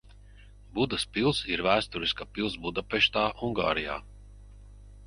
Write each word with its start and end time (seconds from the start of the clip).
Budas 0.77 1.05
pils 1.17 1.41
ir 1.53 1.63
vēsturiska 1.67 2.27
pils 2.39 2.57
Budapeštā, 2.65 3.29
Ungārijā. 3.51 4.01